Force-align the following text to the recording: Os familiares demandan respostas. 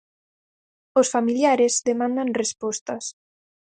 Os 0.99 1.07
familiares 1.15 1.73
demandan 1.89 2.35
respostas. 2.41 3.03